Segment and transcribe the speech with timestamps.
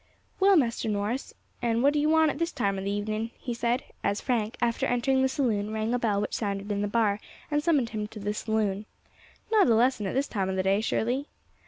[0.39, 3.53] "Well, Master Norris, and what do you want at this time of the morning?" he
[3.53, 7.19] said, as Frank, after entering the saloon, rang a bell which sounded in the bar
[7.51, 8.87] and summoned him to the saloon.
[9.51, 11.27] "Not a lesson at this time of the day, surely?"